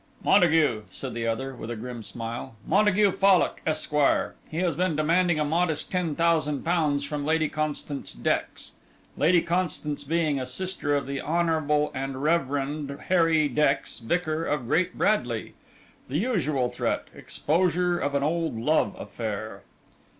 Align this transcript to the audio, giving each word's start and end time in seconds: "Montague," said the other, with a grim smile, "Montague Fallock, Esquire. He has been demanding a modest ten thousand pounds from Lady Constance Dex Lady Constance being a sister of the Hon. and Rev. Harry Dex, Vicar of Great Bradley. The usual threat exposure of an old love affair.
"Montague," 0.23 0.81
said 0.89 1.13
the 1.13 1.27
other, 1.27 1.53
with 1.55 1.69
a 1.69 1.75
grim 1.75 2.01
smile, 2.01 2.55
"Montague 2.65 3.11
Fallock, 3.11 3.61
Esquire. 3.67 4.33
He 4.49 4.57
has 4.57 4.75
been 4.75 4.95
demanding 4.95 5.39
a 5.39 5.45
modest 5.45 5.91
ten 5.91 6.15
thousand 6.15 6.63
pounds 6.63 7.03
from 7.03 7.23
Lady 7.23 7.47
Constance 7.47 8.11
Dex 8.11 8.71
Lady 9.15 9.41
Constance 9.43 10.03
being 10.03 10.39
a 10.39 10.47
sister 10.47 10.95
of 10.95 11.05
the 11.05 11.21
Hon. 11.21 11.91
and 11.93 12.23
Rev. 12.23 12.99
Harry 13.09 13.47
Dex, 13.47 13.99
Vicar 13.99 14.43
of 14.43 14.65
Great 14.65 14.97
Bradley. 14.97 15.53
The 16.09 16.17
usual 16.17 16.67
threat 16.67 17.09
exposure 17.13 17.99
of 17.99 18.15
an 18.15 18.23
old 18.23 18.57
love 18.57 18.95
affair. 18.99 19.61